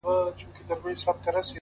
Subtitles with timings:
[0.03, 1.41] هره تجربه د پوهې څراغ بلوي,